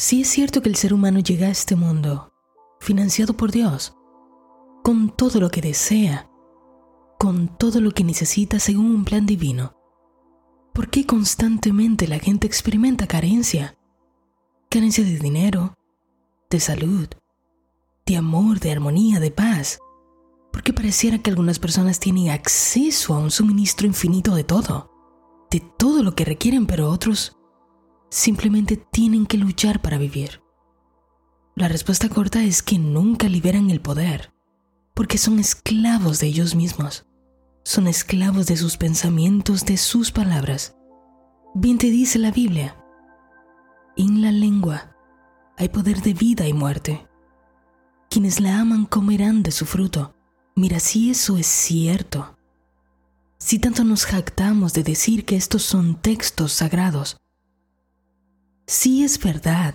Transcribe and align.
Sí 0.00 0.20
es 0.20 0.28
cierto 0.28 0.62
que 0.62 0.68
el 0.68 0.76
ser 0.76 0.94
humano 0.94 1.18
llega 1.18 1.48
a 1.48 1.50
este 1.50 1.74
mundo 1.74 2.32
financiado 2.78 3.36
por 3.36 3.50
Dios, 3.50 3.96
con 4.84 5.10
todo 5.10 5.40
lo 5.40 5.50
que 5.50 5.60
desea, 5.60 6.30
con 7.18 7.48
todo 7.58 7.80
lo 7.80 7.90
que 7.90 8.04
necesita 8.04 8.60
según 8.60 8.92
un 8.92 9.04
plan 9.04 9.26
divino. 9.26 9.74
¿Por 10.72 10.88
qué 10.88 11.04
constantemente 11.04 12.06
la 12.06 12.20
gente 12.20 12.46
experimenta 12.46 13.08
carencia? 13.08 13.76
Carencia 14.70 15.02
de 15.02 15.18
dinero, 15.18 15.76
de 16.48 16.60
salud, 16.60 17.08
de 18.06 18.16
amor, 18.16 18.60
de 18.60 18.70
armonía, 18.70 19.18
de 19.18 19.32
paz. 19.32 19.80
Porque 20.52 20.72
pareciera 20.72 21.18
que 21.18 21.30
algunas 21.30 21.58
personas 21.58 21.98
tienen 21.98 22.30
acceso 22.30 23.14
a 23.14 23.18
un 23.18 23.32
suministro 23.32 23.84
infinito 23.84 24.36
de 24.36 24.44
todo, 24.44 24.92
de 25.50 25.58
todo 25.76 26.04
lo 26.04 26.14
que 26.14 26.24
requieren, 26.24 26.68
pero 26.68 26.88
otros 26.88 27.37
simplemente 28.10 28.76
tienen 28.76 29.26
que 29.26 29.38
luchar 29.38 29.80
para 29.80 29.98
vivir. 29.98 30.42
La 31.54 31.68
respuesta 31.68 32.08
corta 32.08 32.42
es 32.44 32.62
que 32.62 32.78
nunca 32.78 33.28
liberan 33.28 33.70
el 33.70 33.80
poder, 33.80 34.32
porque 34.94 35.18
son 35.18 35.38
esclavos 35.38 36.20
de 36.20 36.28
ellos 36.28 36.54
mismos. 36.54 37.06
Son 37.64 37.86
esclavos 37.86 38.46
de 38.46 38.56
sus 38.56 38.76
pensamientos, 38.76 39.64
de 39.64 39.76
sus 39.76 40.10
palabras. 40.10 40.76
Bien 41.54 41.76
te 41.76 41.90
dice 41.90 42.18
la 42.18 42.30
Biblia, 42.30 42.76
en 43.96 44.22
la 44.22 44.30
lengua 44.30 44.96
hay 45.56 45.68
poder 45.68 46.00
de 46.02 46.14
vida 46.14 46.46
y 46.46 46.52
muerte. 46.52 47.08
Quienes 48.08 48.40
la 48.40 48.60
aman 48.60 48.86
comerán 48.86 49.42
de 49.42 49.50
su 49.50 49.66
fruto. 49.66 50.14
Mira, 50.54 50.78
si 50.78 51.10
eso 51.10 51.36
es 51.36 51.48
cierto, 51.48 52.36
si 53.38 53.58
tanto 53.58 53.82
nos 53.82 54.04
jactamos 54.04 54.72
de 54.72 54.84
decir 54.84 55.24
que 55.24 55.36
estos 55.36 55.62
son 55.62 56.00
textos 56.00 56.52
sagrados, 56.52 57.16
si 58.68 59.02
es 59.02 59.18
verdad 59.18 59.74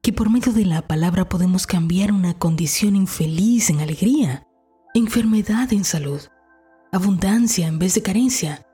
que 0.00 0.14
por 0.14 0.30
medio 0.30 0.54
de 0.54 0.64
la 0.64 0.80
palabra 0.80 1.28
podemos 1.28 1.66
cambiar 1.66 2.12
una 2.12 2.38
condición 2.38 2.96
infeliz 2.96 3.68
en 3.68 3.80
alegría, 3.80 4.46
enfermedad 4.94 5.70
en 5.74 5.84
salud, 5.84 6.22
abundancia 6.92 7.66
en 7.66 7.78
vez 7.78 7.94
de 7.94 8.02
carencia, 8.02 8.66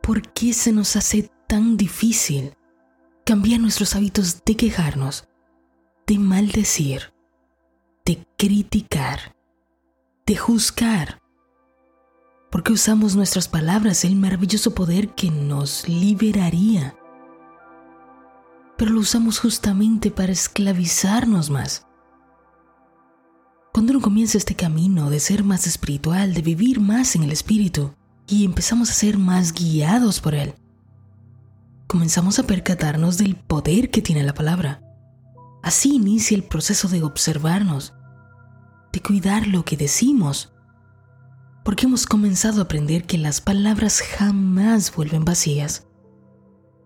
¿por 0.00 0.22
qué 0.32 0.54
se 0.54 0.72
nos 0.72 0.96
hace 0.96 1.30
tan 1.46 1.76
difícil 1.76 2.54
cambiar 3.24 3.60
nuestros 3.60 3.94
hábitos 3.96 4.44
de 4.44 4.56
quejarnos, 4.56 5.28
de 6.06 6.18
maldecir, 6.18 7.12
de 8.04 8.26
criticar, 8.36 9.36
de 10.26 10.36
juzgar. 10.36 11.20
Porque 12.50 12.72
usamos 12.72 13.14
nuestras 13.14 13.48
palabras, 13.48 14.04
el 14.04 14.16
maravilloso 14.16 14.74
poder 14.74 15.10
que 15.10 15.30
nos 15.30 15.88
liberaría. 15.88 16.96
Pero 18.80 18.92
lo 18.92 19.00
usamos 19.00 19.38
justamente 19.38 20.10
para 20.10 20.32
esclavizarnos 20.32 21.50
más. 21.50 21.86
Cuando 23.74 23.92
uno 23.92 24.00
comienza 24.00 24.38
este 24.38 24.56
camino 24.56 25.10
de 25.10 25.20
ser 25.20 25.44
más 25.44 25.66
espiritual, 25.66 26.32
de 26.32 26.40
vivir 26.40 26.80
más 26.80 27.14
en 27.14 27.24
el 27.24 27.30
espíritu, 27.30 27.94
y 28.26 28.46
empezamos 28.46 28.88
a 28.88 28.94
ser 28.94 29.18
más 29.18 29.52
guiados 29.52 30.20
por 30.20 30.34
él, 30.34 30.54
comenzamos 31.86 32.38
a 32.38 32.44
percatarnos 32.44 33.18
del 33.18 33.36
poder 33.36 33.90
que 33.90 34.00
tiene 34.00 34.22
la 34.22 34.32
palabra 34.32 34.82
Así 35.62 35.96
inicia 35.96 36.36
el 36.36 36.42
proceso 36.42 36.88
de 36.88 37.02
observarnos, 37.02 37.92
de 38.92 39.00
cuidar 39.00 39.46
lo 39.46 39.64
que 39.64 39.76
decimos, 39.76 40.52
porque 41.64 41.84
hemos 41.84 42.06
comenzado 42.06 42.60
a 42.60 42.64
aprender 42.64 43.04
que 43.04 43.18
las 43.18 43.42
palabras 43.42 44.00
jamás 44.00 44.94
vuelven 44.94 45.24
vacías. 45.26 45.86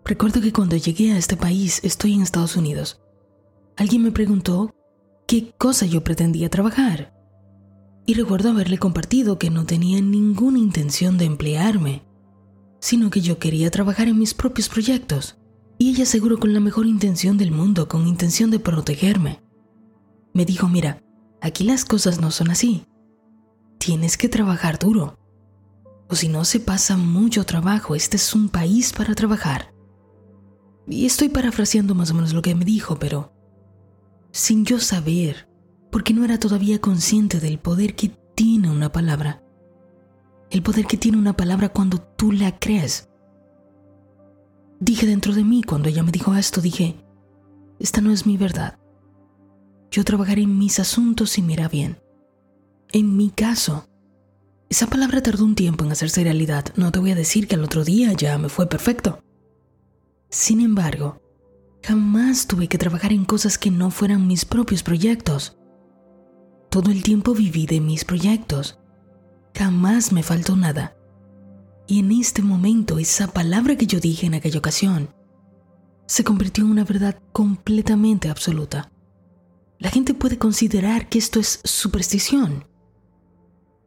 Recuerdo 0.07 0.39
que 0.39 0.53
cuando 0.53 0.77
llegué 0.77 1.13
a 1.13 1.17
este 1.17 1.35
país, 1.35 1.79
estoy 1.83 2.13
en 2.13 2.21
Estados 2.21 2.55
Unidos, 2.55 3.01
alguien 3.75 4.03
me 4.03 4.11
preguntó 4.11 4.75
qué 5.27 5.51
cosa 5.57 5.87
yo 5.87 6.03
pretendía 6.03 6.47
trabajar. 6.47 7.11
Y 8.05 8.13
recuerdo 8.13 8.51
haberle 8.51 8.77
compartido 8.77 9.39
que 9.39 9.49
no 9.49 9.65
tenía 9.65 9.99
ninguna 10.01 10.59
intención 10.59 11.17
de 11.17 11.25
emplearme, 11.25 12.03
sino 12.79 13.09
que 13.09 13.21
yo 13.21 13.39
quería 13.39 13.71
trabajar 13.71 14.07
en 14.07 14.19
mis 14.19 14.35
propios 14.35 14.69
proyectos 14.69 15.37
y 15.79 15.89
ella 15.89 16.05
seguro 16.05 16.39
con 16.39 16.53
la 16.53 16.59
mejor 16.59 16.85
intención 16.85 17.39
del 17.39 17.49
mundo, 17.49 17.87
con 17.87 18.07
intención 18.07 18.51
de 18.51 18.59
protegerme. 18.59 19.41
Me 20.35 20.45
dijo, 20.45 20.69
mira, 20.69 21.01
aquí 21.41 21.63
las 21.63 21.83
cosas 21.83 22.21
no 22.21 22.29
son 22.29 22.51
así. 22.51 22.85
Tienes 23.79 24.17
que 24.17 24.29
trabajar 24.29 24.77
duro. 24.77 25.17
O 26.07 26.15
si 26.15 26.27
no 26.27 26.45
se 26.45 26.59
pasa 26.59 26.95
mucho 26.95 27.43
trabajo, 27.43 27.95
este 27.95 28.17
es 28.17 28.35
un 28.35 28.49
país 28.49 28.93
para 28.93 29.15
trabajar. 29.15 29.74
Y 30.87 31.05
estoy 31.05 31.29
parafraseando 31.29 31.95
más 31.95 32.11
o 32.11 32.13
menos 32.13 32.33
lo 32.33 32.41
que 32.41 32.55
me 32.55 32.65
dijo, 32.65 32.97
pero 32.99 33.33
sin 34.31 34.65
yo 34.65 34.79
saber, 34.79 35.49
porque 35.91 36.13
no 36.13 36.25
era 36.25 36.39
todavía 36.39 36.79
consciente 36.79 37.39
del 37.39 37.57
poder 37.57 37.95
que 37.95 38.09
tiene 38.35 38.69
una 38.69 38.91
palabra. 38.91 39.43
El 40.51 40.61
poder 40.61 40.85
que 40.85 40.97
tiene 40.97 41.17
una 41.17 41.35
palabra 41.35 41.69
cuando 41.69 41.99
tú 41.99 42.31
la 42.31 42.59
crees. 42.59 43.09
Dije 44.79 45.07
dentro 45.07 45.33
de 45.33 45.43
mí 45.43 45.63
cuando 45.63 45.89
ella 45.89 46.03
me 46.03 46.11
dijo 46.11 46.35
esto, 46.35 46.61
dije, 46.61 46.95
esta 47.79 48.01
no 48.01 48.11
es 48.11 48.25
mi 48.25 48.37
verdad. 48.37 48.77
Yo 49.89 50.03
trabajaré 50.03 50.43
en 50.43 50.57
mis 50.57 50.79
asuntos 50.79 51.37
y 51.37 51.41
me 51.41 51.53
irá 51.53 51.67
bien. 51.67 51.97
En 52.91 53.15
mi 53.17 53.29
caso, 53.29 53.87
esa 54.69 54.87
palabra 54.87 55.23
tardó 55.23 55.45
un 55.45 55.55
tiempo 55.55 55.83
en 55.83 55.91
hacerse 55.91 56.23
realidad. 56.23 56.65
No 56.75 56.91
te 56.91 56.99
voy 56.99 57.11
a 57.11 57.15
decir 57.15 57.47
que 57.47 57.55
al 57.55 57.63
otro 57.63 57.83
día 57.83 58.13
ya 58.13 58.37
me 58.37 58.49
fue 58.49 58.67
perfecto. 58.67 59.24
Sin 60.29 60.59
embargo, 60.59 61.21
jamás 61.83 62.47
tuve 62.47 62.67
que 62.67 62.77
trabajar 62.77 63.13
en 63.13 63.25
cosas 63.25 63.57
que 63.57 63.71
no 63.71 63.91
fueran 63.91 64.27
mis 64.27 64.45
propios 64.45 64.83
proyectos. 64.83 65.57
Todo 66.69 66.91
el 66.91 67.03
tiempo 67.03 67.33
viví 67.33 67.65
de 67.65 67.79
mis 67.79 68.03
proyectos. 68.03 68.79
Jamás 69.53 70.11
me 70.11 70.23
faltó 70.23 70.55
nada. 70.55 70.97
Y 71.87 71.99
en 71.99 72.11
este 72.11 72.41
momento 72.41 72.99
esa 72.99 73.27
palabra 73.27 73.75
que 73.75 73.85
yo 73.85 73.99
dije 73.99 74.25
en 74.25 74.33
aquella 74.33 74.59
ocasión 74.59 75.13
se 76.07 76.23
convirtió 76.23 76.63
en 76.63 76.71
una 76.71 76.83
verdad 76.83 77.19
completamente 77.31 78.29
absoluta. 78.29 78.91
La 79.79 79.89
gente 79.89 80.13
puede 80.13 80.37
considerar 80.37 81.09
que 81.09 81.17
esto 81.17 81.39
es 81.39 81.59
superstición, 81.63 82.65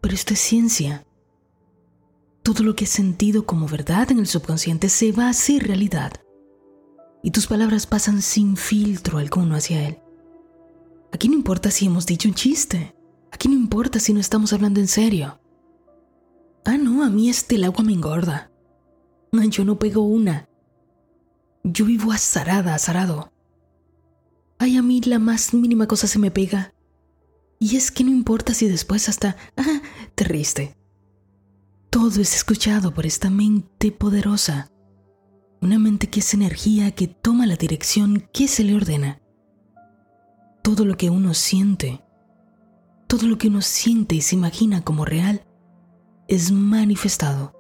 pero 0.00 0.14
esto 0.14 0.34
es 0.34 0.40
ciencia. 0.40 1.06
Todo 2.42 2.62
lo 2.62 2.74
que 2.74 2.84
has 2.84 2.90
sentido 2.90 3.46
como 3.46 3.68
verdad 3.68 4.10
en 4.10 4.18
el 4.18 4.26
subconsciente 4.26 4.88
se 4.88 5.12
va 5.12 5.26
a 5.26 5.30
hacer 5.30 5.66
realidad. 5.66 6.12
Y 7.22 7.30
tus 7.30 7.46
palabras 7.46 7.86
pasan 7.86 8.22
sin 8.22 8.56
filtro 8.56 9.18
alguno 9.18 9.56
hacia 9.56 9.86
él. 9.88 9.98
Aquí 11.12 11.28
no 11.28 11.34
importa 11.34 11.70
si 11.70 11.86
hemos 11.86 12.06
dicho 12.06 12.28
un 12.28 12.34
chiste. 12.34 12.94
Aquí 13.32 13.48
no 13.48 13.54
importa 13.54 13.98
si 13.98 14.12
no 14.12 14.20
estamos 14.20 14.52
hablando 14.52 14.80
en 14.80 14.88
serio. 14.88 15.40
Ah, 16.64 16.76
no, 16.76 17.02
a 17.04 17.10
mí 17.10 17.28
este 17.28 17.56
el 17.56 17.64
agua 17.64 17.82
me 17.82 17.92
engorda. 17.92 18.50
Yo 19.32 19.64
no 19.64 19.78
pego 19.78 20.02
una. 20.02 20.48
Yo 21.64 21.84
vivo 21.84 22.12
azarada, 22.12 22.74
azarado. 22.74 23.32
Ay, 24.58 24.76
a 24.76 24.82
mí 24.82 25.00
la 25.00 25.18
más 25.18 25.54
mínima 25.54 25.86
cosa 25.86 26.06
se 26.06 26.18
me 26.18 26.30
pega. 26.30 26.74
Y 27.58 27.76
es 27.76 27.90
que 27.90 28.04
no 28.04 28.10
importa 28.10 28.54
si 28.54 28.68
después 28.68 29.08
hasta... 29.08 29.36
Ah, 29.56 29.82
te 30.14 30.24
riste. 30.24 30.76
Todo 31.90 32.20
es 32.20 32.34
escuchado 32.34 32.92
por 32.92 33.06
esta 33.06 33.30
mente 33.30 33.92
poderosa. 33.92 34.70
Una 35.60 35.78
mente 35.78 36.08
que 36.08 36.20
es 36.20 36.34
energía 36.34 36.92
que 36.92 37.08
toma 37.08 37.46
la 37.46 37.56
dirección 37.56 38.28
que 38.32 38.46
se 38.46 38.62
le 38.62 38.76
ordena. 38.76 39.20
Todo 40.62 40.84
lo 40.84 40.96
que 40.96 41.10
uno 41.10 41.34
siente, 41.34 42.04
todo 43.08 43.26
lo 43.26 43.38
que 43.38 43.48
uno 43.48 43.60
siente 43.60 44.14
y 44.14 44.20
se 44.20 44.36
imagina 44.36 44.82
como 44.82 45.04
real, 45.04 45.44
es 46.28 46.52
manifestado. 46.52 47.54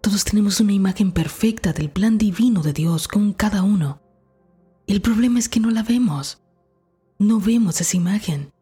Todos 0.00 0.24
tenemos 0.24 0.60
una 0.60 0.72
imagen 0.72 1.12
perfecta 1.12 1.72
del 1.72 1.90
plan 1.90 2.16
divino 2.16 2.62
de 2.62 2.72
Dios 2.72 3.08
con 3.08 3.32
cada 3.32 3.62
uno. 3.62 4.00
El 4.86 5.00
problema 5.00 5.38
es 5.38 5.48
que 5.48 5.60
no 5.60 5.70
la 5.70 5.82
vemos. 5.82 6.42
No 7.18 7.40
vemos 7.40 7.80
esa 7.80 7.96
imagen. 7.96 8.52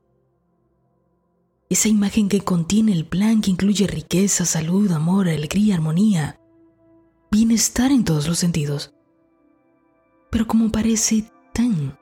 Esa 1.69 1.89
imagen 1.89 2.29
que 2.29 2.41
contiene 2.41 2.93
el 2.93 3.05
plan 3.05 3.43
que 3.43 3.51
incluye 3.51 3.87
riqueza, 3.87 4.47
salud, 4.47 4.91
amor, 4.91 5.29
alegría, 5.29 5.75
armonía, 5.75 6.38
bienestar 7.31 7.91
en 7.91 8.05
todos 8.05 8.29
los 8.29 8.39
sentidos. 8.39 8.95
Pero 10.31 10.47
como 10.47 10.71
parece 10.71 11.31
tan, 11.53 11.99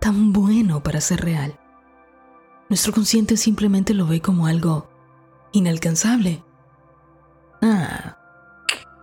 tan 0.00 0.32
bueno 0.32 0.82
para 0.82 1.00
ser 1.00 1.20
real, 1.20 1.58
nuestro 2.68 2.92
consciente 2.92 3.36
simplemente 3.36 3.94
lo 3.94 4.06
ve 4.06 4.20
como 4.20 4.46
algo 4.46 4.90
inalcanzable. 5.52 6.44
Ah, 7.62 8.18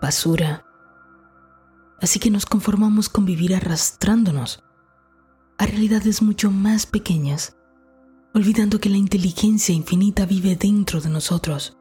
basura. 0.02 0.66
Así 2.02 2.20
que 2.20 2.30
nos 2.30 2.46
conformamos 2.46 3.10
con 3.10 3.26
vivir 3.26 3.56
arrastrándonos 3.56 4.64
a 5.58 5.66
realidades 5.66 6.22
mucho 6.22 6.52
más 6.52 6.86
pequeñas, 6.86 7.56
olvidando 8.34 8.80
que 8.80 8.90
la 8.90 8.98
inteligencia 8.98 9.74
infinita 9.74 10.26
vive 10.26 10.56
dentro 10.56 11.00
de 11.00 11.10
nosotros. 11.10 11.78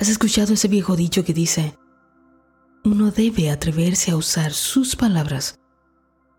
¿Has 0.00 0.08
escuchado 0.08 0.54
ese 0.54 0.68
viejo 0.68 0.96
dicho 0.96 1.24
que 1.24 1.34
dice, 1.34 1.76
uno 2.84 3.10
debe 3.10 3.50
atreverse 3.50 4.10
a 4.10 4.16
usar 4.16 4.52
sus 4.52 4.94
palabras 4.94 5.58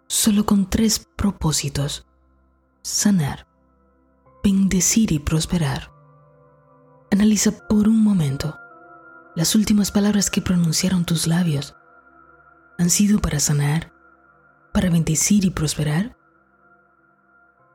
solo 0.08 0.46
con 0.46 0.70
tres 0.70 1.08
propósitos. 1.16 2.06
Sanar, 2.84 3.48
bendecir 4.44 5.12
y 5.12 5.18
prosperar. 5.18 5.92
Analiza 7.12 7.52
por 7.68 7.88
un 7.88 8.04
momento 8.04 8.56
las 9.36 9.56
últimas 9.56 9.92
palabras 9.92 10.30
que 10.30 10.42
pronunciaron 10.42 11.04
tus 11.04 11.26
labios. 11.26 11.76
¿Han 12.78 12.92
sido 12.92 13.20
para 13.20 13.40
sanar, 13.40 13.92
para 14.72 14.92
bendecir 14.92 15.46
y 15.46 15.50
prosperar? 15.50 16.16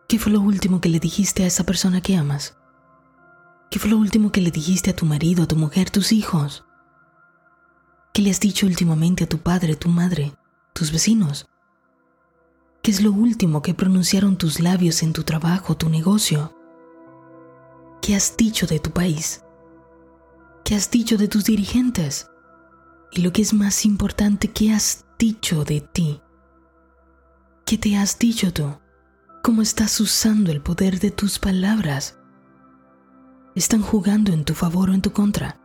¿Qué 0.06 0.20
fue 0.20 0.30
lo 0.30 0.40
último 0.40 0.80
que 0.80 0.88
le 0.88 1.00
dijiste 1.00 1.42
a 1.42 1.46
esa 1.48 1.64
persona 1.64 2.00
que 2.02 2.16
amas? 2.16 2.56
¿Qué 3.68 3.80
fue 3.80 3.90
lo 3.90 3.98
último 3.98 4.30
que 4.30 4.40
le 4.40 4.52
dijiste 4.52 4.90
a 4.90 4.96
tu 4.96 5.06
marido, 5.06 5.42
a 5.42 5.48
tu 5.48 5.56
mujer, 5.56 5.90
tus 5.90 6.12
hijos? 6.12 6.64
¿Qué 8.12 8.22
le 8.22 8.30
has 8.30 8.40
dicho 8.40 8.66
últimamente 8.66 9.24
a 9.24 9.28
tu 9.28 9.38
padre, 9.38 9.76
tu 9.76 9.88
madre, 9.88 10.32
tus 10.72 10.90
vecinos? 10.90 11.46
¿Qué 12.82 12.90
es 12.90 13.02
lo 13.02 13.12
último 13.12 13.62
que 13.62 13.72
pronunciaron 13.72 14.36
tus 14.36 14.58
labios 14.58 15.04
en 15.04 15.12
tu 15.12 15.22
trabajo, 15.22 15.76
tu 15.76 15.88
negocio? 15.88 16.52
¿Qué 18.02 18.16
has 18.16 18.36
dicho 18.36 18.66
de 18.66 18.80
tu 18.80 18.90
país? 18.90 19.44
¿Qué 20.64 20.74
has 20.74 20.90
dicho 20.90 21.18
de 21.18 21.28
tus 21.28 21.44
dirigentes? 21.44 22.28
Y 23.12 23.20
lo 23.20 23.32
que 23.32 23.42
es 23.42 23.54
más 23.54 23.84
importante, 23.84 24.48
¿qué 24.48 24.72
has 24.72 25.04
dicho 25.18 25.64
de 25.64 25.80
ti? 25.80 26.20
¿Qué 27.64 27.78
te 27.78 27.96
has 27.96 28.18
dicho 28.18 28.52
tú? 28.52 28.76
¿Cómo 29.44 29.62
estás 29.62 30.00
usando 30.00 30.50
el 30.50 30.60
poder 30.60 30.98
de 30.98 31.12
tus 31.12 31.38
palabras? 31.38 32.18
¿Están 33.54 33.82
jugando 33.82 34.32
en 34.32 34.44
tu 34.44 34.54
favor 34.54 34.90
o 34.90 34.94
en 34.94 35.02
tu 35.02 35.12
contra? 35.12 35.59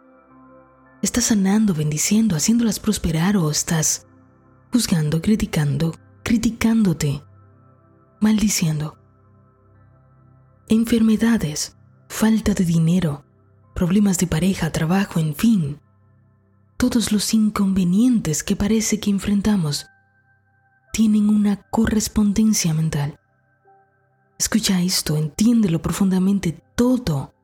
¿Estás 1.02 1.26
sanando, 1.26 1.74
bendiciendo, 1.74 2.36
haciéndolas 2.36 2.80
prosperar 2.80 3.38
o 3.38 3.52
estás 3.52 4.08
juzgando, 4.72 5.22
criticando, 5.22 5.94
criticándote, 6.24 7.22
maldiciendo? 8.20 8.98
Enfermedades, 10.68 11.78
falta 12.10 12.54
de 12.54 12.66
dinero, 12.66 13.24
problemas 13.76 14.18
de 14.18 14.26
pareja, 14.26 14.72
trabajo, 14.72 15.20
en 15.20 15.36
fin. 15.36 15.80
Todos 16.78 17.12
los 17.12 17.34
inconvenientes 17.34 18.44
que 18.44 18.56
parece 18.56 19.00
que 19.00 19.12
enfrentamos 19.12 19.86
tienen 20.92 21.30
una 21.30 21.58
correspondencia 21.70 22.74
mental. 22.74 23.20
Escucha 24.40 24.82
esto, 24.82 25.18
entiéndelo 25.18 25.82
profundamente. 25.82 26.64
Todo 26.76 27.35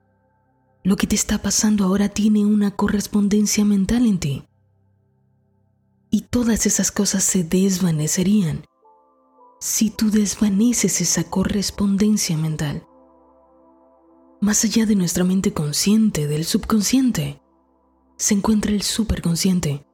lo 0.84 0.96
que 0.96 1.08
te 1.08 1.16
está 1.16 1.42
pasando 1.42 1.86
ahora 1.86 2.10
tiene 2.10 2.46
una 2.46 2.72
correspondencia 2.72 3.64
mental 3.66 4.06
en 4.06 4.20
ti. 4.20 4.44
Y 6.10 6.22
todas 6.24 6.66
esas 6.66 6.92
cosas 6.92 7.24
se 7.24 7.44
desvanecerían 7.44 8.66
si 9.60 9.92
tú 9.92 10.10
desvaneces 10.10 11.02
esa 11.02 11.24
correspondencia 11.24 12.36
mental. 12.36 12.84
Más 14.42 14.64
allá 14.64 14.88
de 14.88 14.96
nuestra 14.96 15.24
mente 15.24 15.54
consciente, 15.54 16.28
del 16.28 16.46
subconsciente, 16.46 17.40
se 18.18 18.34
encuentra 18.34 18.72
el 18.72 18.82
superconsciente, 18.82 19.86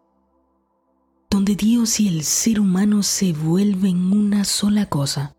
donde 1.29 1.55
Dios 1.55 1.99
y 1.99 2.07
el 2.07 2.23
ser 2.23 2.61
humano 2.61 3.03
se 3.03 3.33
vuelven 3.33 4.13
una 4.13 4.45
sola 4.45 4.87
cosa. 4.87 5.35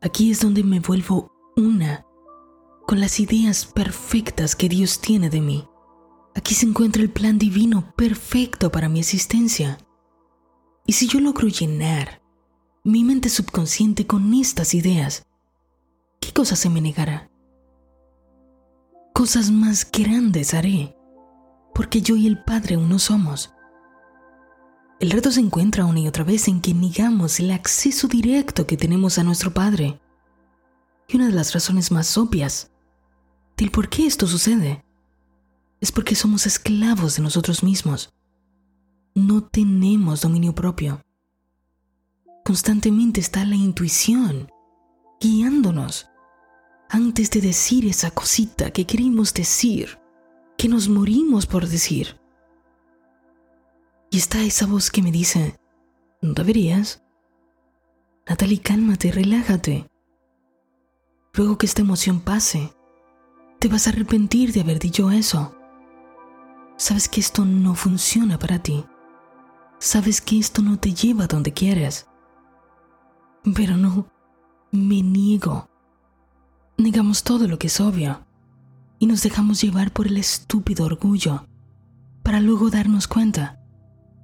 Aquí 0.00 0.30
es 0.30 0.40
donde 0.40 0.64
me 0.64 0.80
vuelvo 0.80 1.30
una 1.56 2.06
con 2.90 2.98
las 2.98 3.20
ideas 3.20 3.66
perfectas 3.66 4.56
que 4.56 4.68
Dios 4.68 5.00
tiene 5.00 5.30
de 5.30 5.40
mí. 5.40 5.64
Aquí 6.34 6.56
se 6.56 6.66
encuentra 6.66 7.00
el 7.00 7.08
plan 7.08 7.38
divino 7.38 7.94
perfecto 7.94 8.72
para 8.72 8.88
mi 8.88 8.98
existencia. 8.98 9.78
Y 10.86 10.94
si 10.94 11.06
yo 11.06 11.20
logro 11.20 11.46
llenar 11.46 12.20
mi 12.82 13.04
mente 13.04 13.28
subconsciente 13.28 14.08
con 14.08 14.34
estas 14.34 14.74
ideas, 14.74 15.24
¿qué 16.20 16.32
cosa 16.32 16.56
se 16.56 16.68
me 16.68 16.80
negará? 16.80 17.30
Cosas 19.14 19.52
más 19.52 19.88
grandes 19.88 20.52
haré, 20.52 20.96
porque 21.72 22.02
yo 22.02 22.16
y 22.16 22.26
el 22.26 22.42
Padre 22.42 22.76
uno 22.76 22.98
somos. 22.98 23.54
El 24.98 25.12
reto 25.12 25.30
se 25.30 25.38
encuentra 25.38 25.84
una 25.84 26.00
y 26.00 26.08
otra 26.08 26.24
vez 26.24 26.48
en 26.48 26.60
que 26.60 26.74
negamos 26.74 27.38
el 27.38 27.52
acceso 27.52 28.08
directo 28.08 28.66
que 28.66 28.76
tenemos 28.76 29.16
a 29.20 29.22
nuestro 29.22 29.54
Padre. 29.54 30.00
Y 31.06 31.14
una 31.14 31.26
de 31.26 31.34
las 31.34 31.54
razones 31.54 31.92
más 31.92 32.18
obvias 32.18 32.72
del 33.60 33.70
por 33.70 33.90
qué 33.90 34.06
esto 34.06 34.26
sucede. 34.26 34.82
Es 35.82 35.92
porque 35.92 36.14
somos 36.14 36.46
esclavos 36.46 37.16
de 37.16 37.22
nosotros 37.22 37.62
mismos. 37.62 38.10
No 39.14 39.44
tenemos 39.44 40.22
dominio 40.22 40.54
propio. 40.54 41.02
Constantemente 42.42 43.20
está 43.20 43.44
la 43.44 43.56
intuición 43.56 44.50
guiándonos 45.20 46.06
antes 46.88 47.30
de 47.30 47.42
decir 47.42 47.86
esa 47.86 48.10
cosita 48.10 48.70
que 48.70 48.86
queremos 48.86 49.34
decir, 49.34 49.98
que 50.56 50.66
nos 50.66 50.88
morimos 50.88 51.44
por 51.44 51.68
decir. 51.68 52.18
Y 54.10 54.16
está 54.16 54.42
esa 54.42 54.66
voz 54.66 54.90
que 54.90 55.02
me 55.02 55.12
dice, 55.12 55.60
no 56.22 56.32
deberías. 56.32 57.02
Natalie, 58.26 58.60
cálmate, 58.60 59.12
relájate. 59.12 59.86
Luego 61.34 61.58
que 61.58 61.66
esta 61.66 61.82
emoción 61.82 62.20
pase, 62.20 62.72
te 63.60 63.68
vas 63.68 63.86
a 63.86 63.90
arrepentir 63.90 64.52
de 64.52 64.62
haber 64.62 64.78
dicho 64.78 65.10
eso. 65.10 65.54
Sabes 66.76 67.10
que 67.10 67.20
esto 67.20 67.44
no 67.44 67.74
funciona 67.74 68.38
para 68.38 68.58
ti. 68.58 68.86
Sabes 69.78 70.22
que 70.22 70.38
esto 70.38 70.62
no 70.62 70.78
te 70.78 70.94
lleva 70.94 71.24
a 71.24 71.26
donde 71.26 71.52
quieres. 71.52 72.06
Pero 73.54 73.76
no, 73.76 74.08
me 74.72 75.02
niego. 75.02 75.68
Negamos 76.78 77.22
todo 77.22 77.48
lo 77.48 77.58
que 77.58 77.66
es 77.66 77.80
obvio 77.80 78.26
y 78.98 79.06
nos 79.06 79.22
dejamos 79.22 79.60
llevar 79.60 79.92
por 79.92 80.06
el 80.06 80.16
estúpido 80.16 80.86
orgullo 80.86 81.46
para 82.22 82.40
luego 82.40 82.70
darnos 82.70 83.08
cuenta 83.08 83.60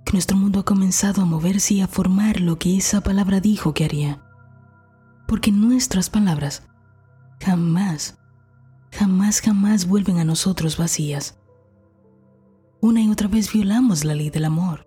que 0.06 0.12
nuestro 0.12 0.38
mundo 0.38 0.60
ha 0.60 0.64
comenzado 0.64 1.20
a 1.20 1.26
moverse 1.26 1.74
y 1.74 1.80
a 1.82 1.88
formar 1.88 2.40
lo 2.40 2.58
que 2.58 2.78
esa 2.78 3.02
palabra 3.02 3.40
dijo 3.40 3.74
que 3.74 3.84
haría. 3.84 4.22
Porque 5.26 5.52
nuestras 5.52 6.08
palabras 6.08 6.62
jamás 7.38 8.18
jamás, 8.92 9.40
jamás 9.40 9.86
vuelven 9.86 10.18
a 10.18 10.24
nosotros 10.24 10.76
vacías. 10.76 11.38
Una 12.80 13.02
y 13.02 13.10
otra 13.10 13.28
vez 13.28 13.52
violamos 13.52 14.04
la 14.04 14.14
ley 14.14 14.30
del 14.30 14.44
amor 14.44 14.86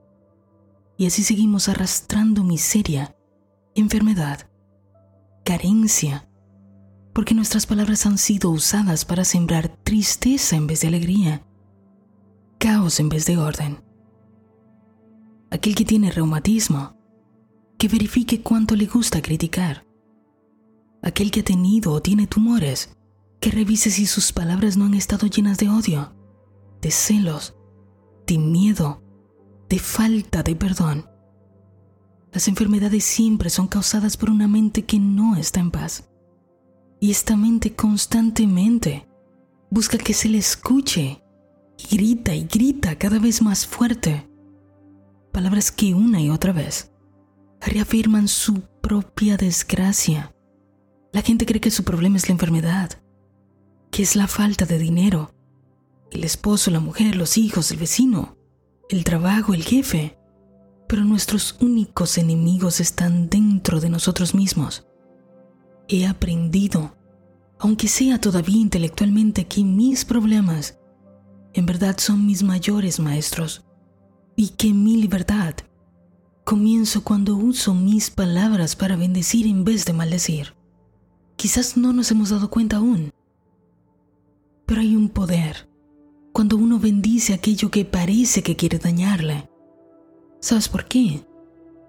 y 0.97 1.05
así 1.05 1.23
seguimos 1.23 1.69
arrastrando 1.69 2.43
miseria, 2.43 3.15
enfermedad, 3.73 4.49
carencia, 5.45 6.29
porque 7.13 7.33
nuestras 7.33 7.65
palabras 7.65 8.05
han 8.05 8.17
sido 8.17 8.49
usadas 8.49 9.05
para 9.05 9.23
sembrar 9.23 9.69
tristeza 9.83 10.57
en 10.57 10.67
vez 10.67 10.81
de 10.81 10.89
alegría, 10.89 11.45
caos 12.57 12.99
en 12.99 13.09
vez 13.09 13.25
de 13.25 13.37
orden. 13.37 13.81
Aquel 15.49 15.73
que 15.73 15.85
tiene 15.85 16.11
reumatismo, 16.11 16.97
que 17.77 17.87
verifique 17.87 18.41
cuánto 18.41 18.75
le 18.75 18.85
gusta 18.85 19.21
criticar. 19.21 19.85
Aquel 21.01 21.31
que 21.31 21.39
ha 21.39 21.43
tenido 21.43 21.93
o 21.93 22.01
tiene 22.01 22.27
tumores, 22.27 22.97
que 23.39 23.51
revise 23.51 23.89
si 23.89 24.05
sus 24.05 24.31
palabras 24.31 24.77
no 24.77 24.85
han 24.85 24.93
estado 24.93 25.27
llenas 25.27 25.57
de 25.57 25.69
odio, 25.69 26.13
de 26.81 26.91
celos, 26.91 27.55
de 28.27 28.37
miedo, 28.37 29.01
de 29.69 29.79
falta 29.79 30.43
de 30.43 30.55
perdón. 30.55 31.09
Las 32.31 32.47
enfermedades 32.47 33.03
siempre 33.03 33.49
son 33.49 33.67
causadas 33.67 34.17
por 34.17 34.29
una 34.29 34.47
mente 34.47 34.83
que 34.83 34.99
no 34.99 35.35
está 35.35 35.59
en 35.59 35.71
paz. 35.71 36.09
Y 36.99 37.11
esta 37.11 37.37
mente 37.37 37.73
constantemente 37.75 39.07
busca 39.71 39.97
que 39.97 40.13
se 40.13 40.29
le 40.29 40.37
escuche 40.37 41.23
y 41.77 41.95
grita 41.95 42.35
y 42.35 42.43
grita 42.43 42.97
cada 42.97 43.19
vez 43.19 43.41
más 43.41 43.65
fuerte. 43.65 44.29
Palabras 45.31 45.71
que 45.71 45.93
una 45.93 46.21
y 46.21 46.29
otra 46.29 46.51
vez 46.51 46.91
reafirman 47.61 48.27
su 48.27 48.61
propia 48.81 49.37
desgracia. 49.37 50.35
La 51.13 51.21
gente 51.21 51.45
cree 51.45 51.61
que 51.61 51.71
su 51.71 51.83
problema 51.83 52.17
es 52.17 52.27
la 52.27 52.33
enfermedad, 52.33 53.01
que 53.91 54.03
es 54.03 54.15
la 54.15 54.27
falta 54.27 54.65
de 54.65 54.77
dinero, 54.77 55.33
el 56.11 56.23
esposo, 56.23 56.71
la 56.71 56.79
mujer, 56.79 57.15
los 57.15 57.37
hijos, 57.37 57.71
el 57.71 57.77
vecino, 57.77 58.37
el 58.89 59.03
trabajo, 59.03 59.53
el 59.53 59.63
jefe. 59.63 60.17
Pero 60.87 61.03
nuestros 61.03 61.55
únicos 61.61 62.17
enemigos 62.17 62.79
están 62.79 63.29
dentro 63.29 63.79
de 63.79 63.89
nosotros 63.89 64.33
mismos. 64.33 64.87
He 65.87 66.07
aprendido, 66.07 66.97
aunque 67.59 67.87
sea 67.87 68.19
todavía 68.19 68.57
intelectualmente, 68.57 69.45
que 69.45 69.63
mis 69.63 70.05
problemas 70.05 70.79
en 71.53 71.65
verdad 71.65 71.97
son 71.97 72.25
mis 72.25 72.43
mayores 72.43 72.99
maestros 72.99 73.63
y 74.35 74.49
que 74.49 74.73
mi 74.73 74.97
libertad 74.97 75.55
comienzo 76.43 77.03
cuando 77.03 77.35
uso 77.35 77.75
mis 77.75 78.09
palabras 78.09 78.75
para 78.75 78.95
bendecir 78.95 79.45
en 79.45 79.63
vez 79.63 79.85
de 79.85 79.93
maldecir. 79.93 80.55
Quizás 81.35 81.77
no 81.77 81.93
nos 81.93 82.09
hemos 82.09 82.29
dado 82.29 82.49
cuenta 82.49 82.77
aún, 82.77 83.11
hay 84.79 84.95
un 84.95 85.09
poder 85.09 85.69
cuando 86.31 86.57
uno 86.57 86.79
bendice 86.79 87.33
aquello 87.33 87.69
que 87.69 87.85
parece 87.85 88.43
que 88.43 88.55
quiere 88.55 88.79
dañarle. 88.79 89.49
¿Sabes 90.39 90.69
por 90.69 90.85
qué? 90.85 91.25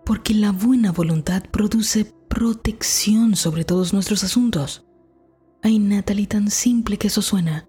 Porque 0.05 0.35
la 0.35 0.51
buena 0.51 0.91
voluntad 0.93 1.43
produce 1.51 2.13
protección 2.29 3.37
sobre 3.37 3.65
todos 3.65 3.93
nuestros 3.93 4.25
asuntos. 4.25 4.85
Ay, 5.63 5.79
Natalie, 5.79 6.27
tan 6.27 6.51
simple 6.51 6.99
que 6.99 7.09
eso 7.09 7.23
suena. 7.23 7.69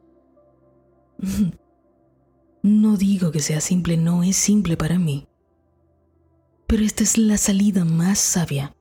No 2.64 2.96
digo 2.96 3.32
que 3.32 3.40
sea 3.40 3.60
simple, 3.60 3.98
no 3.98 4.22
es 4.22 4.36
simple 4.36 4.78
para 4.78 5.00
mí. 5.00 5.28
Pero 6.68 6.84
esta 6.84 7.02
es 7.02 7.18
la 7.18 7.38
salida 7.38 7.86
más 7.86 8.20
sabia. 8.20 8.76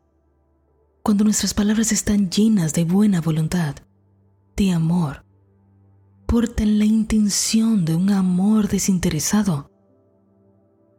Cuando 1.02 1.24
nuestras 1.24 1.54
palabras 1.54 1.90
están 1.90 2.28
llenas 2.28 2.74
de 2.74 2.84
buena 2.84 3.22
voluntad, 3.22 3.76
de 4.54 4.72
amor, 4.72 5.24
portan 6.30 6.78
la 6.78 6.84
intención 6.84 7.84
de 7.84 7.96
un 7.96 8.10
amor 8.10 8.68
desinteresado, 8.68 9.68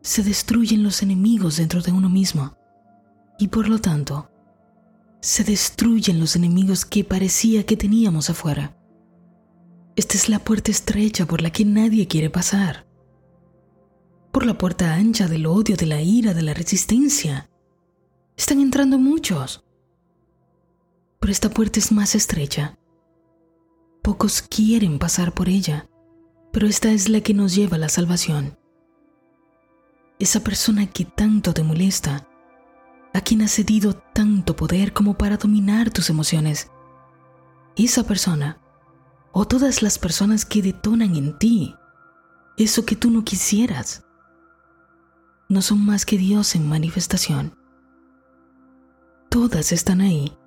se 0.02 0.24
destruyen 0.24 0.84
los 0.84 1.04
enemigos 1.04 1.56
dentro 1.56 1.82
de 1.82 1.94
uno 1.94 2.10
mismo 2.10 2.58
y 3.40 3.48
por 3.48 3.70
lo 3.70 3.80
tanto 3.80 4.30
se 5.22 5.46
destruyen 5.46 6.20
los 6.20 6.36
enemigos 6.36 6.84
que 6.84 7.06
parecía 7.06 7.66
que 7.66 7.78
teníamos 7.78 8.30
afuera. 8.30 8.78
Esta 9.96 10.18
es 10.18 10.28
la 10.28 10.40
puerta 10.40 10.70
estrecha 10.70 11.26
por 11.26 11.42
la 11.42 11.50
que 11.50 11.64
nadie 11.64 12.10
quiere 12.10 12.30
pasar. 12.30 12.86
Por 14.34 14.46
la 14.46 14.58
puerta 14.58 14.96
ancha 14.96 15.30
del 15.30 15.46
odio, 15.46 15.78
de 15.78 15.86
la 15.86 16.02
ira, 16.02 16.34
de 16.34 16.42
la 16.42 16.54
resistencia. 16.54 17.50
Están 18.36 18.60
entrando 18.60 18.98
muchos. 18.98 19.64
Pero 21.22 21.32
esta 21.32 21.50
puerta 21.50 21.80
es 21.80 21.94
más 21.94 22.16
estrecha. 22.16 22.78
Pocos 24.12 24.42
quieren 24.42 25.00
pasar 25.00 25.34
por 25.34 25.48
ella, 25.48 25.88
pero 26.52 26.68
esta 26.68 26.92
es 26.92 27.08
la 27.08 27.22
que 27.22 27.34
nos 27.34 27.56
lleva 27.56 27.78
a 27.78 27.80
la 27.80 27.88
salvación. 27.88 28.58
Esa 30.20 30.42
persona 30.42 30.86
que 30.86 31.06
tanto 31.06 31.54
te 31.54 31.64
molesta, 31.64 32.28
a 33.14 33.22
quien 33.22 33.42
has 33.42 33.52
cedido 33.52 33.94
tanto 33.94 34.54
poder 34.58 34.92
como 34.92 35.18
para 35.18 35.38
dominar 35.38 35.92
tus 35.92 36.10
emociones. 36.10 36.70
Esa 37.78 38.04
persona, 38.04 38.60
o 39.32 39.48
todas 39.48 39.82
las 39.82 39.98
personas 39.98 40.44
que 40.44 40.62
detonan 40.62 41.16
en 41.16 41.38
ti 41.40 41.74
eso 42.58 42.84
que 42.86 42.98
tú 42.98 43.12
no 43.12 43.24
quisieras, 43.24 44.04
no 45.48 45.62
son 45.62 45.86
más 45.86 46.06
que 46.06 46.18
Dios 46.18 46.54
en 46.56 46.68
manifestación. 46.68 47.56
Todas 49.30 49.72
están 49.72 50.02
ahí, 50.02 50.38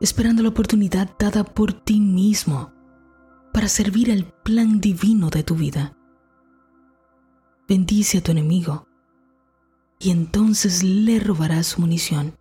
esperando 0.00 0.42
la 0.42 0.48
oportunidad 0.48 1.10
dada 1.18 1.44
por 1.44 1.74
ti 1.74 2.00
mismo 2.00 2.74
para 3.56 3.70
servir 3.70 4.12
al 4.12 4.26
plan 4.42 4.82
divino 4.82 5.30
de 5.30 5.42
tu 5.42 5.54
vida. 5.54 5.96
Bendice 7.66 8.18
a 8.18 8.20
tu 8.20 8.32
enemigo 8.32 8.86
y 9.98 10.10
entonces 10.10 10.82
le 10.82 11.18
robarás 11.20 11.68
su 11.68 11.80
munición. 11.80 12.36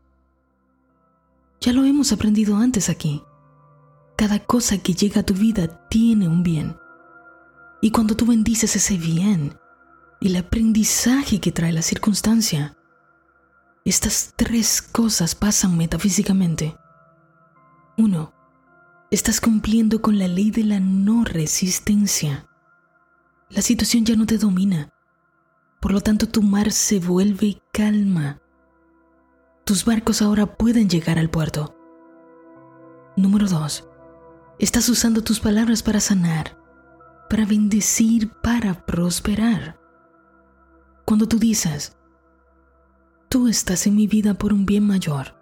Ya 1.61 1.71
lo 1.71 1.85
hemos 1.85 2.11
aprendido 2.11 2.57
antes 2.57 2.89
aquí. 2.89 3.23
Cada 4.17 4.39
cosa 4.39 4.79
que 4.79 4.93
llega 4.93 5.21
a 5.21 5.25
tu 5.25 5.33
vida 5.33 5.87
tiene 5.87 6.27
un 6.27 6.43
bien. 6.43 6.75
Y 7.81 7.91
cuando 7.91 8.17
tú 8.17 8.25
bendices 8.25 8.75
ese 8.75 8.97
bien, 8.97 9.57
el 10.19 10.35
aprendizaje 10.35 11.39
que 11.39 11.53
trae 11.53 11.71
la 11.71 11.81
circunstancia, 11.81 12.75
estas 13.85 14.33
tres 14.35 14.81
cosas 14.81 15.33
pasan 15.33 15.77
metafísicamente. 15.77 16.75
Uno, 17.97 18.34
estás 19.11 19.39
cumpliendo 19.39 20.01
con 20.01 20.17
la 20.17 20.27
ley 20.27 20.51
de 20.51 20.63
la 20.63 20.79
no 20.79 21.23
resistencia. 21.23 22.47
La 23.49 23.61
situación 23.61 24.05
ya 24.05 24.15
no 24.15 24.25
te 24.25 24.37
domina. 24.37 24.91
Por 25.79 25.91
lo 25.91 26.01
tanto, 26.01 26.27
tu 26.27 26.41
mar 26.41 26.71
se 26.71 26.99
vuelve 26.99 27.61
calma. 27.71 28.41
Tus 29.63 29.85
barcos 29.85 30.21
ahora 30.21 30.57
pueden 30.57 30.89
llegar 30.89 31.19
al 31.19 31.29
puerto. 31.29 31.75
Número 33.15 33.47
2. 33.47 33.87
Estás 34.59 34.89
usando 34.89 35.23
tus 35.23 35.39
palabras 35.39 35.83
para 35.83 35.99
sanar, 35.99 36.57
para 37.29 37.45
bendecir, 37.45 38.31
para 38.41 38.85
prosperar. 38.85 39.79
Cuando 41.05 41.27
tú 41.27 41.37
dices, 41.37 41.95
tú 43.29 43.47
estás 43.47 43.85
en 43.85 43.95
mi 43.95 44.07
vida 44.07 44.33
por 44.33 44.53
un 44.53 44.65
bien 44.65 44.87
mayor 44.87 45.34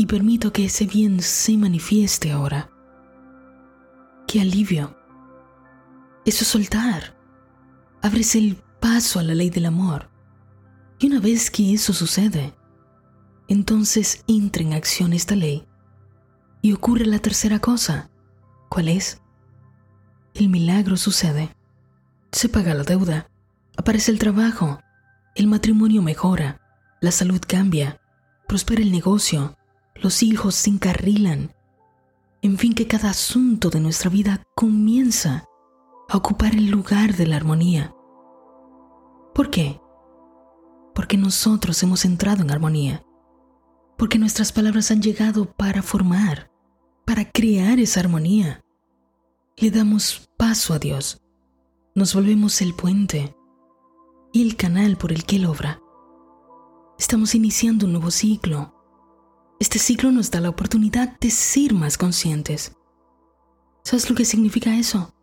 y 0.00 0.06
permito 0.06 0.50
que 0.50 0.64
ese 0.64 0.86
bien 0.86 1.20
se 1.20 1.58
manifieste 1.58 2.32
ahora. 2.32 2.70
¡Qué 4.26 4.40
alivio! 4.40 4.96
Eso 6.24 6.42
es 6.42 6.48
soltar. 6.48 7.14
Abres 8.00 8.34
el 8.34 8.56
paso 8.80 9.18
a 9.18 9.22
la 9.22 9.34
ley 9.34 9.50
del 9.50 9.66
amor. 9.66 10.08
Y 10.98 11.08
una 11.08 11.20
vez 11.20 11.50
que 11.50 11.74
eso 11.74 11.92
sucede, 11.92 12.54
entonces 13.46 14.24
entra 14.26 14.62
en 14.62 14.72
acción 14.72 15.12
esta 15.12 15.36
ley. 15.36 15.66
Y 16.62 16.72
ocurre 16.72 17.04
la 17.04 17.18
tercera 17.18 17.58
cosa. 17.58 18.08
¿Cuál 18.70 18.88
es? 18.88 19.20
El 20.32 20.48
milagro 20.48 20.96
sucede. 20.96 21.54
Se 22.32 22.48
paga 22.48 22.72
la 22.72 22.84
deuda, 22.84 23.28
aparece 23.76 24.12
el 24.12 24.18
trabajo, 24.18 24.80
el 25.34 25.46
matrimonio 25.46 26.00
mejora, 26.00 26.58
la 27.02 27.12
salud 27.12 27.42
cambia, 27.46 28.00
prospera 28.48 28.80
el 28.80 28.92
negocio, 28.92 29.58
los 30.00 30.22
hijos 30.22 30.54
se 30.54 30.70
encarrilan. 30.70 31.52
En 32.42 32.56
fin, 32.58 32.74
que 32.74 32.86
cada 32.86 33.10
asunto 33.10 33.70
de 33.70 33.80
nuestra 33.80 34.10
vida 34.10 34.42
comienza 34.54 35.44
a 36.08 36.16
ocupar 36.16 36.54
el 36.54 36.70
lugar 36.70 37.14
de 37.14 37.26
la 37.26 37.36
armonía. 37.36 37.94
¿Por 39.34 39.50
qué? 39.50 39.80
Porque 40.94 41.16
nosotros 41.16 41.82
hemos 41.82 42.04
entrado 42.04 42.42
en 42.42 42.50
armonía. 42.50 43.04
Porque 43.96 44.18
nuestras 44.18 44.52
palabras 44.52 44.90
han 44.90 45.02
llegado 45.02 45.52
para 45.52 45.82
formar, 45.82 46.50
para 47.04 47.30
crear 47.30 47.78
esa 47.78 48.00
armonía. 48.00 48.64
Le 49.56 49.70
damos 49.70 50.30
paso 50.38 50.72
a 50.72 50.78
Dios. 50.78 51.20
Nos 51.94 52.14
volvemos 52.14 52.62
el 52.62 52.74
puente 52.74 53.36
y 54.32 54.42
el 54.42 54.56
canal 54.56 54.96
por 54.96 55.12
el 55.12 55.24
que 55.24 55.36
Él 55.36 55.46
obra. 55.46 55.82
Estamos 56.98 57.34
iniciando 57.34 57.86
un 57.86 57.92
nuevo 57.92 58.10
ciclo. 58.10 58.79
Este 59.60 59.78
ciclo 59.78 60.10
nos 60.10 60.30
da 60.30 60.40
la 60.40 60.48
oportunidad 60.48 61.20
de 61.20 61.30
ser 61.30 61.74
más 61.74 61.98
conscientes. 61.98 62.74
¿Sabes 63.84 64.08
lo 64.08 64.16
que 64.16 64.24
significa 64.24 64.74
eso? 64.74 65.14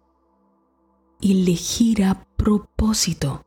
Elegir 1.20 2.04
a 2.04 2.24
propósito 2.38 3.44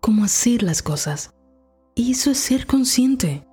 cómo 0.00 0.24
hacer 0.24 0.62
las 0.62 0.82
cosas. 0.82 1.34
Y 1.94 2.12
eso 2.12 2.30
es 2.30 2.36
ser 2.36 2.66
consciente. 2.66 3.48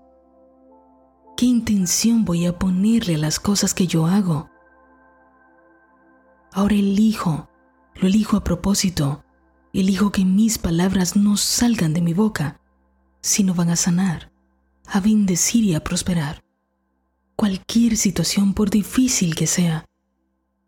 ¿Qué 1.38 1.46
intención 1.46 2.26
voy 2.26 2.46
a 2.46 2.60
ponerle 2.60 3.16
a 3.16 3.20
las 3.20 3.40
cosas 3.40 3.74
que 3.74 3.88
yo 3.88 4.06
hago? 4.06 4.50
Ahora 6.52 6.76
elijo, 6.76 7.48
lo 7.96 8.08
elijo 8.10 8.36
a 8.36 8.44
propósito, 8.44 9.24
elijo 9.72 10.12
que 10.12 10.26
mis 10.26 10.58
palabras 10.58 11.16
no 11.16 11.38
salgan 11.38 11.94
de 11.94 12.02
mi 12.02 12.14
boca, 12.14 12.60
sino 13.22 13.54
van 13.54 13.70
a 13.70 13.78
sanar, 13.78 14.34
a 14.88 15.00
bendecir 15.00 15.64
y 15.64 15.74
a 15.74 15.86
prosperar. 15.86 16.49
Cualquier 17.40 17.96
situación, 17.96 18.54
por 18.54 18.70
difícil 18.70 19.34
que 19.34 19.48
sea, 19.48 19.86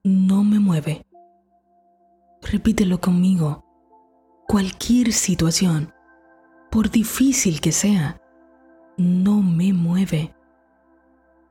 no 0.05 0.45
me 0.45 0.57
mueve. 0.57 1.05
Repítelo 2.41 3.01
conmigo 3.01 3.65
cualquier 4.47 5.11
situación, 5.11 5.93
por 6.71 6.89
difícil 6.89 7.59
que 7.59 7.73
sea, 7.73 8.21
no 8.95 9.41
me 9.41 9.73
mueve, 9.73 10.33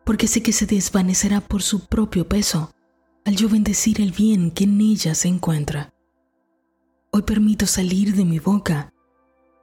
porque 0.05 0.27
sé 0.27 0.43
que 0.43 0.55
se 0.55 0.65
desvanecerá 0.65 1.43
por 1.43 1.61
su 1.61 1.87
propio 1.87 2.27
peso 2.27 2.73
al 3.27 3.37
yo 3.37 3.51
bendecir 3.51 4.01
el 4.01 4.13
bien 4.13 4.51
que 4.51 4.65
en 4.65 4.81
ella 4.81 5.15
se 5.15 5.29
encuentra. 5.29 5.93
Hoy 7.11 7.21
permito 7.25 7.67
salir 7.67 8.15
de 8.15 8.25
mi 8.25 8.39
boca 8.39 8.95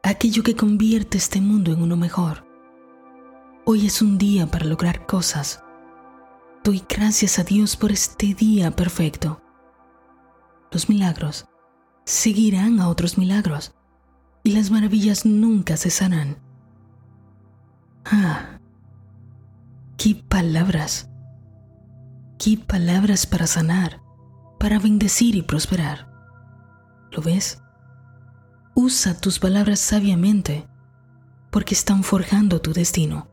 aquello 0.04 0.44
que 0.44 0.56
convierte 0.56 1.18
este 1.18 1.42
mundo 1.42 1.72
en 1.72 1.82
uno 1.82 1.98
mejor. 1.98 2.47
Hoy 3.70 3.86
es 3.86 4.02
un 4.02 4.18
día 4.18 4.48
para 4.48 4.64
lograr 4.64 5.06
cosas. 5.06 5.62
Doy 6.64 6.86
gracias 6.88 7.38
a 7.38 7.44
Dios 7.44 7.76
por 7.76 7.92
este 7.92 8.34
día 8.34 8.72
perfecto. 8.72 9.42
Los 10.72 10.88
milagros 10.88 11.50
seguirán 12.06 12.80
a 12.80 12.88
otros 12.88 13.18
milagros 13.18 13.76
y 14.42 14.52
las 14.52 14.72
maravillas 14.72 15.26
nunca 15.26 15.76
cesarán. 15.76 16.38
Ah, 18.06 18.62
qué 19.98 20.16
palabras, 20.16 21.10
qué 22.40 22.58
palabras 22.58 23.26
para 23.26 23.48
sanar, 23.48 24.02
para 24.62 24.80
bendecir 24.80 25.36
y 25.36 25.42
prosperar. 25.42 26.10
¿Lo 27.12 27.22
ves? 27.22 27.62
Usa 28.76 29.20
tus 29.20 29.40
palabras 29.40 29.82
sabiamente 29.82 30.66
porque 31.52 31.74
están 31.74 32.06
forjando 32.06 32.62
tu 32.62 32.72
destino. 32.72 33.28